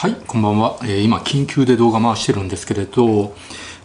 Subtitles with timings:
[0.00, 3.34] はいこんばんは、えー、今緊急で動画回してるんですけれど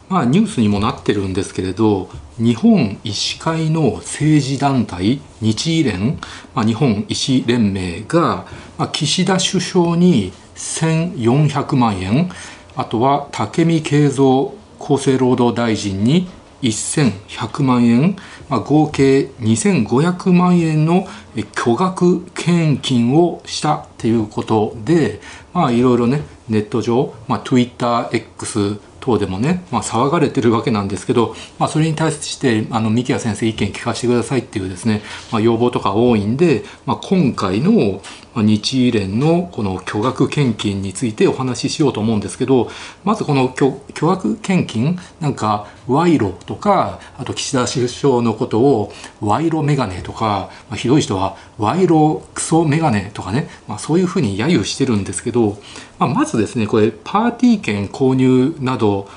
[0.10, 6.20] まあニュースにもなってるんですけれど日本医師会の政治団体日医連、
[6.54, 8.46] まあ、日本医師連盟が、
[8.78, 12.30] まあ、岸田首相に1400万円
[12.76, 16.28] あとは武見敬三厚生労働大臣に
[16.62, 18.16] 1100万円、
[18.50, 21.08] まあ、合計2500万円の
[21.56, 25.22] 巨額献金をしたっていうことで、
[25.54, 35.02] まあ、いろいろねネット上、まあ、TwitterX 等でもね、まあ、騒がれてるわけなんですけど、まあ、それに対してあの三木谷先生意見聞かせてくださいっていうですね、
[35.32, 38.02] まあ、要望とか多いんで、まあ、今回の
[38.42, 42.70] 日医連のこの巨額献金についてお話ししようと思うんですけど
[43.04, 55.58] まずこの巨額献金なんか賄賂とかあと岸田首相のことを賄賂メガネとか、まあ、ひどい人は賄賂クソメガネとかね、まあ、そういうふうに揶揄してるんですけど、
[56.00, 59.08] まあ、まずですねこれパーティー券購入など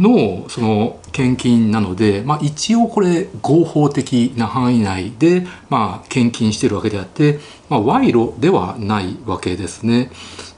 [0.00, 10.10] のその献金なので、まあ、一応これ合法的な範囲内で、まあ、献金してるわけであって、まあ、賄賂ではないわけですね。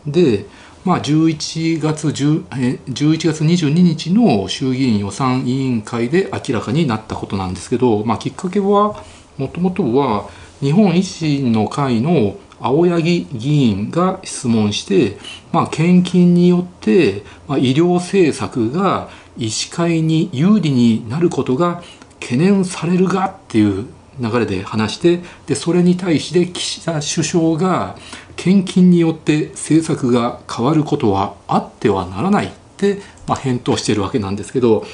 [0.07, 0.47] で、
[0.85, 2.47] まあ、11月10
[2.87, 9.03] 11月22日の衆議院予算委員会で明らかになったことなんですけど、まあ、きっかけは
[9.39, 10.29] もともとは
[10.61, 15.19] 日本維新の会の青柳議員が質問して、
[15.53, 21.83] まあ、献金によって、まあ、医療政策が医師会に有利になることが
[22.21, 23.87] 懸念されるがっていう
[24.21, 27.97] 流れで話してでそれに対して岸田首相が
[28.37, 34.85] 献金によって政策が変わることはあってはならないって、まあ、返答してるわけなんですけど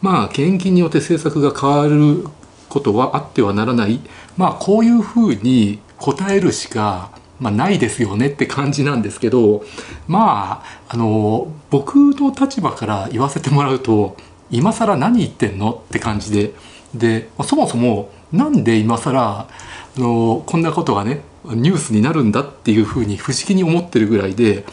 [0.00, 2.24] まあ献金によって政策が変わる
[2.68, 4.00] ことはあってはならない。
[4.36, 9.64] まあこういうふうに答えるしかまあ、ないですよねって感じなんですけど
[10.06, 14.16] まああの僕の立場から言わせてもらうと
[14.50, 16.52] 今更何言ってんのって感じで
[16.94, 19.48] でそもそもなんで今更あ
[19.96, 24.64] のこんなことがねニュースになるんだっていうふうに不思議に思ってるぐらいで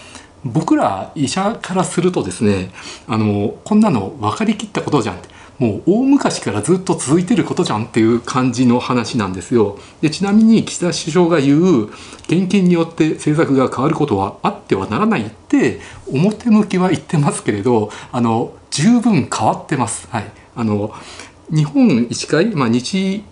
[0.44, 2.72] 僕ら医者からするとですね
[3.08, 5.37] あのこんなの分かりきったことじゃんって。
[5.60, 9.80] もう大昔からずっと続いてることじゃんっていう感じの話なんですよ。
[10.02, 11.90] でちなみに岸田首相が言う
[12.28, 15.80] 献金によって政策が変わることはあってはならないって
[16.12, 20.08] 表向きは言ってますけれどあの十分変わってます。
[20.12, 20.94] はい、あの
[21.50, 23.24] 日本医師会、まあ、日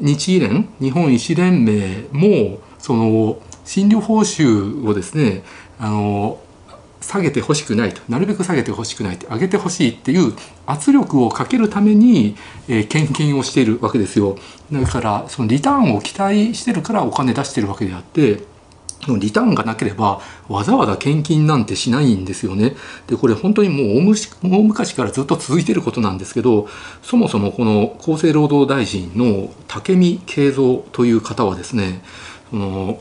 [0.00, 5.42] 日医連日本医師連盟もその診療報酬をですね
[5.78, 6.38] あの
[7.04, 10.34] 下げてほしくないとなるべく下げてほしくないと上げてほしいっていう
[10.66, 12.36] 圧力をかけるために、
[12.68, 14.38] えー、献金をしているわけですよ
[14.72, 18.42] だからそのリターンを期待してるからお金出してるわけであって
[19.18, 22.74] リターンがなければわざわざ献金なんてしないんですよね。
[23.06, 26.68] でこれ本当にもう大昔からずっと続いてることなんですけど
[27.02, 32.02] そもそもこの厚生労働大臣の武見敬三という方はですね
[32.50, 32.98] その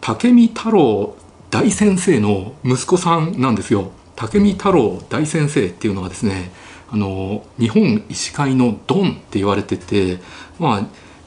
[0.00, 1.16] 武見太郎
[1.50, 3.90] 大先生の息子さんなんですよ。
[4.14, 6.52] 武見太郎大先生っていうのはですね
[6.90, 10.18] あの日本医師会のドンって言われてて
[10.58, 10.86] まあ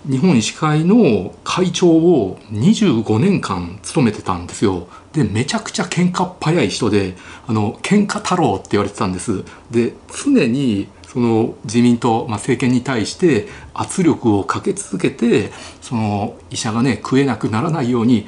[0.09, 4.87] 日本医師会の会長を25年間務めてたんですよ。
[5.11, 7.15] でめちゃくちゃ喧嘩っ早い人で
[7.47, 9.43] あの喧嘩太郎って言われてたんです。
[9.71, 18.27] で常にその自民党、まあ、政権に対して圧力をかけ続けてその医者がね食えなくならないように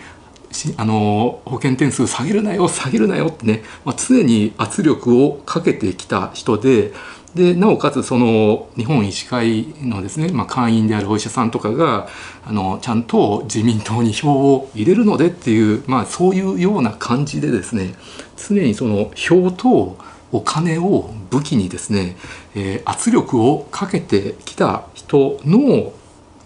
[0.78, 6.92] あの保険点数下げるなよ下げるなよってね、まあ、常に圧力をかけてきた人で
[7.36, 12.08] でなおかつその日本医師会のですね、まあ、会員であるお医者さんとかが
[12.46, 17.94] あのちゃんと自民党に票を入れるのでっていう、まあ、そういうような感じでですね
[18.38, 19.98] 常にその票と
[20.32, 22.16] お金を武器にですね、
[22.56, 25.92] えー、圧力をかけてきた人の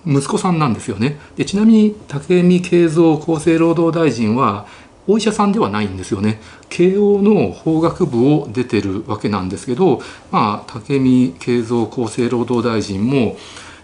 [0.09, 4.65] 息子さんなんですよねでちなみに武見敬三厚生労働大臣は
[5.07, 10.01] お医者さんではないんですよね慶応の法学部を出てるわけなんですけど、
[10.31, 13.37] まあ、武見敬三厚生労働大臣も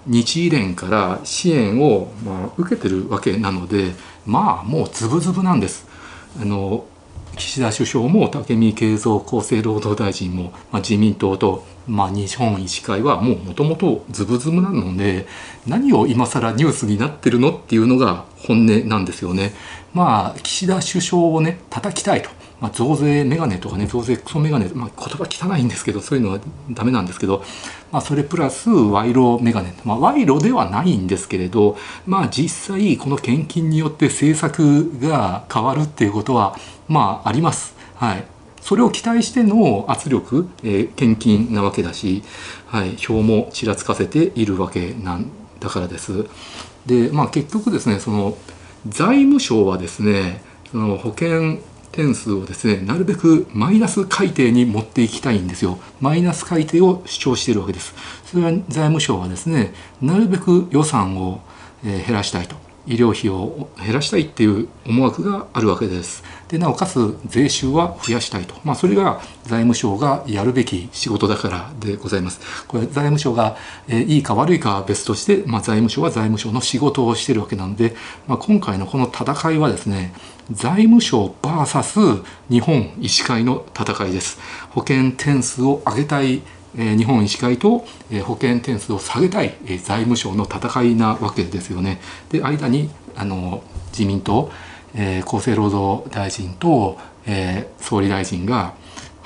[0.07, 3.93] 日医連から支援を、ま、受けてるわけなので
[4.25, 5.87] まあもうズブズブなんです。
[6.39, 6.85] あの
[7.35, 15.27] 岸田首相も武見敬三厚生労働大臣も、まあ、自民党とまあ、日本医師会はもうもともとズブズブなので
[15.67, 19.53] 何を今更ニュースになってるのっていうのが本音なんですよね。
[19.93, 22.29] まあ岸田首相をね叩きたいと、
[22.61, 26.39] まあ、増税メガネとかね増税クソメガネ、まあ、言葉汚いんですけどそういうのは
[26.71, 27.43] ダメなんですけど、
[27.91, 36.55] まあ、それプラス賄賂メガネ、まあ、賄賂ではないんですけれど、まあ、実際この献金によって政策が変わるっていうことは
[36.87, 37.75] まああります。
[37.95, 38.25] はい
[38.65, 42.23] それを期待しての圧力、えー、献金なわけだし、
[42.65, 45.29] はい、票もちらつかせているわけなん
[45.59, 46.25] だからです。
[46.87, 48.35] で、まあ、結局ですねその
[48.87, 50.41] 財務省はですね
[50.71, 51.59] その保険
[51.95, 55.79] 点数をですねなるべくマイナス改定に持っていきたいんですよ。
[56.01, 57.93] マイナス改定を主張しているわけです。
[58.25, 61.41] それは財務省はですねなるべく予算を
[61.83, 62.55] 減らしたいと。
[62.87, 66.23] 医療費を減らしたいっていう思惑があるわけです。
[66.47, 72.65] でなおかつ税収は増やしたいと、まあ、それが財務省がやるべき仕事だからでございます。
[72.67, 73.57] これ財務省が、
[73.87, 77.95] えいいか悪いかは別として、まあ、財務省は財務省の仕事をしているわけなので、
[78.27, 80.13] まあ、今回のこの戦いはですね
[80.51, 84.39] 財務省 VS 日本医師会の戦いです。
[84.69, 86.41] 保険点数を上げたい
[86.77, 87.85] 日本医師会と
[88.25, 91.99] 保険点数を下げたい財務省の戦いなわけですよね。
[92.29, 94.51] で間にあの自民党、
[94.95, 96.97] え厚生労働大臣と、
[97.27, 98.73] え総理大臣が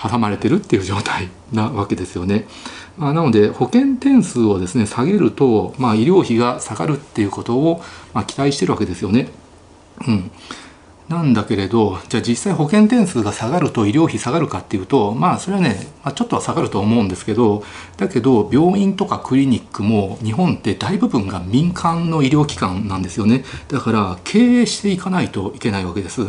[0.01, 2.47] 挟まれてるっていう状態なわけですよね。
[2.97, 7.81] まあ、なので保険点数をですね下げると、まあ、医療費が下がるっていうことを、
[8.13, 9.29] まあ、期待してるわけですよね。
[10.07, 10.31] うん、
[11.09, 17.63] なんだけれどじゃあ実際保険点数が下がると医療費下がるかっていうとまあそれはね、まあ、ちょっとは下がると思うんですけど
[17.97, 23.43] だけど病院とかクリニックも日本って大部分が民間の医療機関なんですよね。
[23.69, 26.21] だから経営していかないといけないわけです。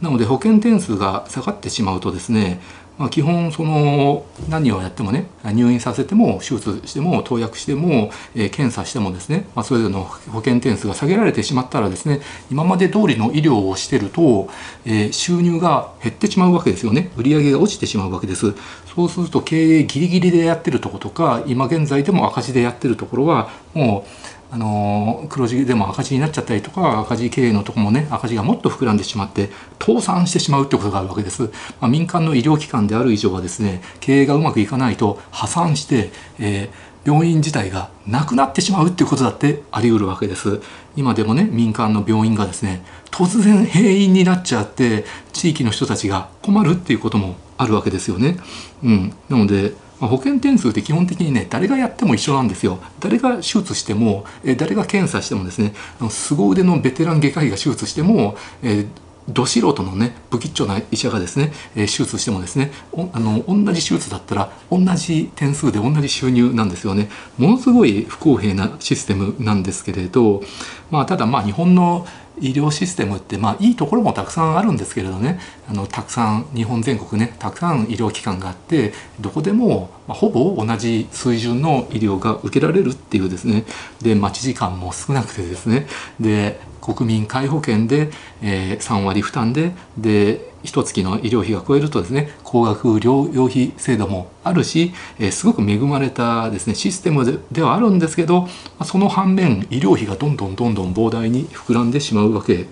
[0.00, 2.60] なので保険点数が下がってしまうとですね
[2.98, 14.48] まあ、基本その何をやってもね入院させても手術しても投薬しても、え、検査してもですね、まあ、それぞれの保険点数が下げられてしまったらですね今まで通りの医療をしてると、
[14.84, 17.10] え、収入が減ってしまうわけですよね。
[17.16, 18.54] 売上が落ちてしまうわけです。
[18.94, 31.50] そうすると経営ギリギリでやってるとことか今現在でも赤字でやってるところはもうあの黒字でも赤字になっちゃったりとか赤字経営のとこもね赤字がもっと膨らんでしまって倒産してしまうってことがあるわけです、
[31.80, 40.60] まあ、民間の医療機関である以上はですね経営がうまくいかないと破産して、えー、病院自体がなくなってしまうっていうことだってあり得るわけです。
[40.96, 48.36] 今でもね民間の病院がですね突然閉院になっちゃって地域の人たちが困るっていうこともあるわけですよね、
[48.82, 52.78] うん、なので保険点数って基本的にね誰がやっても一緒なんですよ。
[53.00, 54.24] 誰が手術しても
[54.56, 55.74] 誰が検査してもですね
[56.08, 58.88] 凄腕のベテラン外科医が手術しても、えー
[59.28, 62.72] ど素人のね不吉祥な医者がですね、えー、手術してもですね
[63.12, 67.10] あの同じ手術だったら同じ点数で同じ収入なんですよね。
[67.36, 70.42] ものすごい不公平なシステムなんですけれど、
[70.90, 72.06] まあ、ただまあ日本の
[72.40, 75.40] 医療システムってまあいいところもたくさんあるんですけれどね。
[75.68, 83.64] あのたくさん日本全国ねたくさん医療機関があってどこでも、ま、ほぼ同じ水準の医療が受けられるっていうですね。
[84.00, 85.86] で待ち時間も少なくてですね。
[86.20, 98.46] で国民皆保険で、えー、3割負担でで一月の医療費が超えるとですね高額療養費制度もあるし、え、すごく恵まれたですねシステムでではあるんですけど
[98.84, 102.66] その反面医療費がどんどんどんどん膨大に膨らんでしまうわけ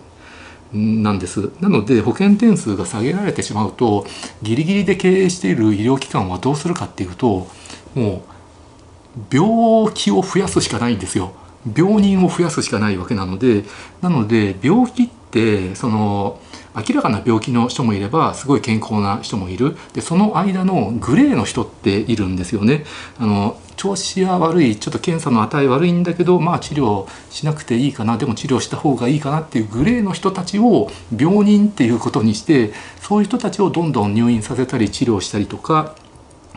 [0.74, 4.04] なんですなので保険点数が下げられてしまうと
[4.42, 7.46] ギリギリで経営している医療機関はどうするかっていうと
[7.94, 8.24] も
[9.32, 11.32] う病気を増やすしかないんですよ。
[11.74, 13.64] 病人を増やすしかないわけなので
[14.00, 16.38] なので病気ってその
[16.76, 22.84] 明らかな病気の人もいればすごい健康な人もいるでその間のグレーの人っているんですよね。
[23.18, 35.94] あの調子は悪いちょっと検査の値悪いんだけどまあ治療しなくていいかなでも治療した方がいいかなっていうグレーの人たちを病人っていうことにしてそういう人たちをどんどん入院させたり治療したりとか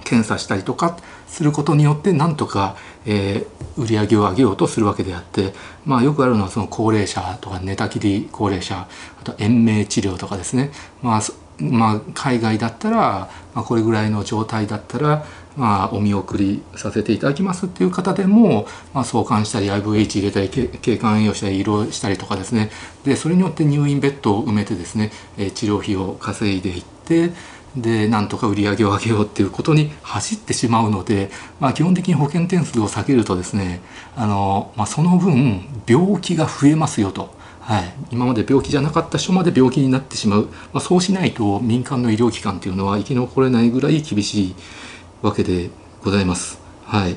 [0.03, 2.75] 検査したりとかすることによってなんとか、
[3.05, 5.53] えー、売り上げを上げようとするわけであって、
[5.85, 8.87] まあ、よくあるのはその高齢者とか寝たきり高齢者
[9.21, 11.21] あと延命治療とかですね、まあ
[11.61, 15.25] まあ、海外だったら、まあ、これぐらいの状態だったら、
[15.57, 22.71] まあ、お見送りさせていただきますっていう方でも、まあ、送還したり IVH 入れたり経管栄養したり移動したりとかですね。
[23.03, 27.31] でそれによって入院ベッドを埋めてですね、え、治療費を稼いでいって
[27.75, 33.81] でなんとか売り上げを上げようっていうことに走ってしまうので、まあ、基本的に保険点数を下げるとですね
[34.15, 37.37] あの、まあ、その分病気が増えますよと。
[37.61, 44.55] はい、今まで病気じゃなかった人まで病気になってしまう、まあ、そうしないと民間の医療機関っていうのは生き残れないぐらい厳しい
[45.21, 45.69] わけで
[46.03, 46.59] ございます。
[46.85, 47.15] はい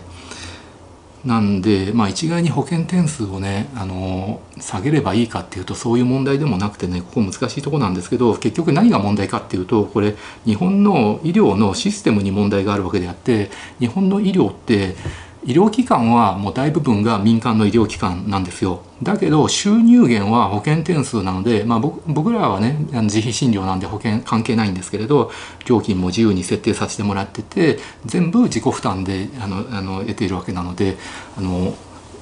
[1.25, 14.97] なんで、まあ、一概に保険点数をねあの下げればいいかっていうとそういう問題でもなくてねここ難しいとこなんですけど結局何が問題かっていうとこれ日本の医療のシステムに問題があるわけであって日本の医療って
[15.45, 18.83] 医療機関はもう大部分が民間の医療機関なんですよ。
[19.03, 25.33] だけど収入源は保険点数なので、まあ、僕らはね自費診療なんで保険関係ないんですけれど
[25.67, 30.97] 料金も自由に設定させてもらってて全部自己負担であのあの得ているわけなので
[31.37, 31.75] あの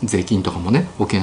[0.02, 1.20] 税金とかもね保険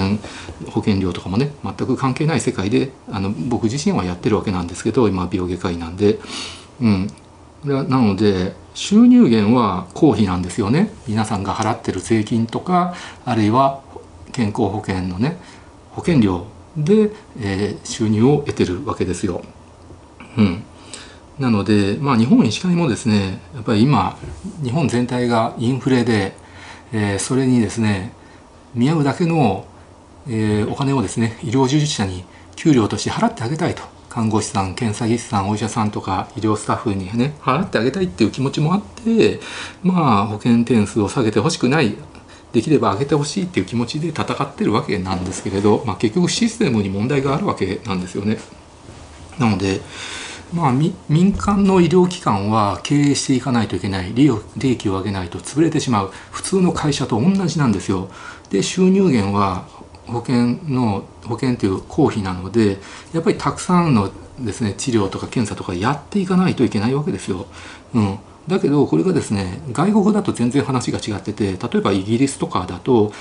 [0.70, 6.20] 保険料とかもね全く関係ない世界であの僕自身はやってるわけなんですけど今病外科医なんで、
[6.80, 7.10] うん、
[7.64, 10.92] なので収入源は公費なんですよね。
[11.08, 12.94] 皆さんが払ってる税金とか
[13.26, 13.82] あるいは
[14.32, 15.38] 健康保険のね
[15.92, 16.46] 保険料
[16.78, 17.10] で、
[17.40, 19.42] えー、収入を得てるわけですよ。
[20.38, 20.64] うん、
[21.40, 24.16] なので、まあ、日本医師会もですねやっぱり今
[24.62, 26.34] 日本全体がインフレで、
[26.94, 28.14] えー、それにですね
[28.76, 29.66] 見合うだけの、
[30.28, 32.24] えー、お金をですね医療従事者に
[32.56, 33.97] 給料として払ってあげたいと。
[34.10, 39.40] 看護師さん検査技師さんお医者さんとか医療スタッフにね払ってあげたいっていう気持ちもあって
[39.84, 41.96] まあ保険点数を下げてほしくない
[42.54, 48.38] できれば上げてほしいっていう気持ちで戦ってるわけなんですけれど、まあ、結局システムに問題があるわけなんですよね。
[49.38, 49.82] なので
[50.54, 54.32] まあ、民間の医療機関は経営していかないといけない利
[54.64, 58.10] 益を上げないと潰れてしまう普通の会社と同じなんですよ。
[58.50, 59.68] で収入源は
[60.08, 62.78] 保険の保険という公費なので
[63.14, 67.48] やっぱりたくさんのですね治療とか検査とかやっていかないといけないわけですよ。
[67.94, 73.12] うん、だけどこれがですね外国だと全然話が違ってて例えばイギリスとかだと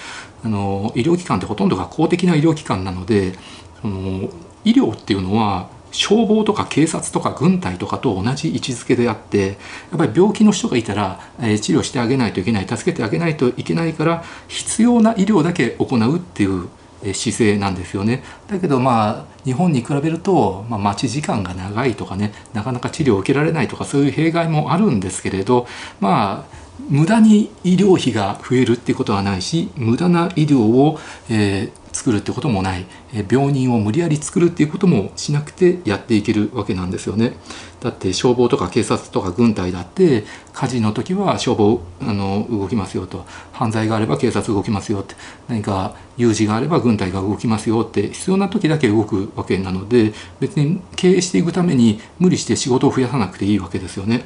[0.44, 3.34] あの医療機関ってほとんどが公的な医療機関なので
[3.82, 4.28] その
[4.64, 9.56] 医療っていうのは消防とか警察とか軍隊とかと同じ位置づけであって
[9.90, 16.68] やっぱり病気の人がいたら、え、治療してあげないといけない助けてあげないといけないから必要な医療だけ行うっていう
[17.14, 18.22] 姿勢なんですよね。
[18.48, 25.66] だけどまあ日本に比べると、まあ、待ち時間が長いとかねなかなか治療を受けられないとかそういう弊害もあるんですけれど
[26.00, 30.98] まあ無駄に医療費が増えるっていうことはないし無駄な医療を、
[31.30, 32.84] えー、作るってこともない、
[33.14, 37.32] え、病人を無理やり作るっていうこともしなくてやっていけるわけなんですよね。
[37.80, 45.14] だって消防とか警察とか軍隊だって火事の時は消防あの動きますよと犯罪があれば警察動きますよって
[45.48, 54.24] 何か有事があれば軍隊が動きますよって必要な時だけ動くわけなので別に経営していくために無理して仕事を増やさなくていいわけですよね。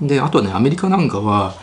[0.00, 1.54] であとねアメリカなんかは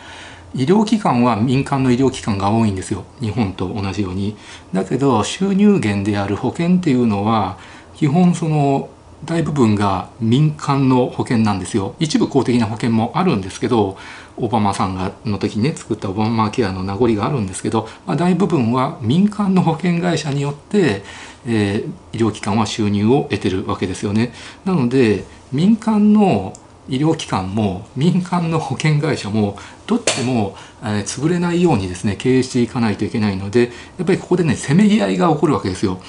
[0.54, 4.36] 医療機関は民間の医療機関が多いんですよ日本と同じように。
[4.72, 7.58] だけど収入源である保険っていうのは
[7.96, 8.88] 基本その
[9.24, 13.98] 大部分が民間の保険なんですよ一部公的な保険もあるんですけど
[14.36, 21.02] オバマさんがの時にね作ったオバマケアの名残があるんですけど、まあ、大部分は民間の保険会社によって、
[21.46, 24.32] えー、医療機関は収入を得てるわけですよね。
[24.64, 26.54] なので民間の
[26.90, 29.56] 医療機関も民間の保険会社も
[29.86, 36.00] どっちも、えー、潰れないようにですね経営していかないといけないのでやっぱりここでねせめぎ合いが起こるわけですよ。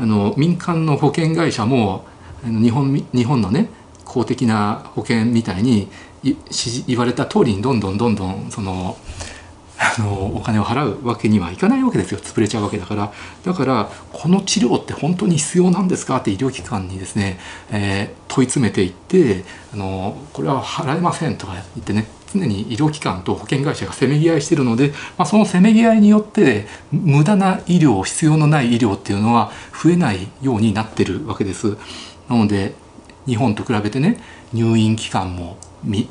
[0.00, 2.04] あの民間の保険会社も
[2.42, 3.68] 日本日本のね
[4.04, 5.88] 公的な保険みたいに
[6.86, 8.96] 言われた通りにどんどんどんどんその
[9.82, 13.12] あのお金を払うわけにはいかないわけですよ潰れちゃうわけだから
[13.44, 17.38] だからこの治療って本当に必要なんですかって医療機関にですね、
[17.72, 29.50] えー、問い詰めていってあのこれは払えませんとか言ってね常に医療機関と保険会社がせめぎ合いしてるので、まあ、そのせめぎ合いによって無駄な医療必要のない医療っていうのは
[29.82, 31.76] 増えないようになってるわけです。
[32.28, 32.74] なので
[33.26, 34.20] 日本と比べてね
[34.52, 35.56] 入院期間も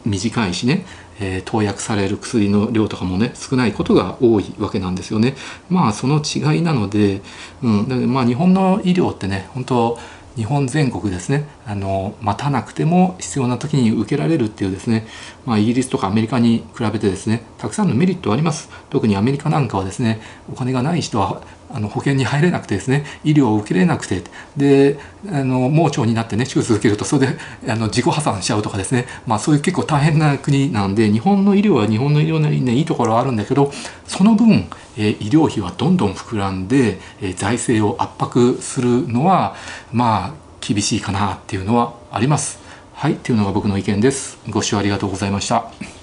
[0.05, 0.85] 短いしね
[1.19, 5.35] えー、投薬される薬の量とかもね少ないことが多いわけなんですよね。
[5.69, 7.21] まあその違いなので,、
[7.61, 9.99] うん、まあ日本の医療ってね本当
[10.35, 15.05] 日本全国ですねあの待たなくても必要な時に受けられるっていうですね、
[15.45, 18.69] まあ、イギリスとかアメリカに比べてですねたくさんのメリットあります。
[18.89, 20.19] 特にアメリカなんかはですね
[20.51, 24.23] お金がない人はあの保険に入れなくてですね医療を受けれなくて
[24.57, 24.97] で
[25.31, 29.05] あの盲腸になってね手術受けるとそれであの自己破産しちゃうとかですね。
[29.27, 33.71] まあそういう結構大変な国なんで日本の医療は日本の医療なりにねいいところはあるんだけど
[34.07, 39.55] その分、え、医療費はどんどん膨らんで、え、財政を圧迫するのは
[39.93, 42.59] まあ厳しいかなっていうのはあります。
[42.93, 44.37] はい、というのが僕の意見です。
[44.49, 45.98] ご視聴ありがとうございました。